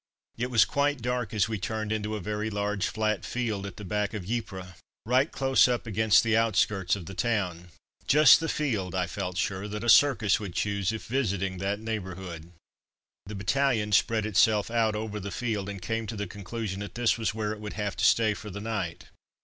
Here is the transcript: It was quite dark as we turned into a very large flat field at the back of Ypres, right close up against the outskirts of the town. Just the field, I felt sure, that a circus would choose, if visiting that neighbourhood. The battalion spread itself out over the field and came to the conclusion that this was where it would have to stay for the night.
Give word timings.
It 0.35 0.49
was 0.49 0.65
quite 0.65 1.03
dark 1.03 1.31
as 1.31 1.47
we 1.47 1.59
turned 1.59 1.91
into 1.91 2.15
a 2.15 2.19
very 2.19 2.49
large 2.49 2.87
flat 2.87 3.23
field 3.23 3.67
at 3.67 3.77
the 3.77 3.85
back 3.85 4.15
of 4.15 4.25
Ypres, 4.27 4.73
right 5.05 5.31
close 5.31 5.67
up 5.67 5.85
against 5.85 6.23
the 6.23 6.35
outskirts 6.35 6.95
of 6.95 7.05
the 7.05 7.13
town. 7.13 7.67
Just 8.07 8.39
the 8.39 8.49
field, 8.49 8.95
I 8.95 9.05
felt 9.05 9.37
sure, 9.37 9.67
that 9.67 9.83
a 9.83 9.89
circus 9.89 10.39
would 10.39 10.55
choose, 10.55 10.91
if 10.91 11.05
visiting 11.05 11.59
that 11.59 11.79
neighbourhood. 11.79 12.51
The 13.27 13.35
battalion 13.35 13.91
spread 13.91 14.25
itself 14.25 14.71
out 14.71 14.95
over 14.95 15.19
the 15.19 15.29
field 15.29 15.69
and 15.69 15.79
came 15.79 16.07
to 16.07 16.15
the 16.15 16.25
conclusion 16.25 16.79
that 16.79 16.95
this 16.95 17.19
was 17.19 17.35
where 17.35 17.51
it 17.51 17.59
would 17.59 17.73
have 17.73 17.95
to 17.97 18.03
stay 18.03 18.33
for 18.33 18.49
the 18.49 18.59
night. 18.59 19.05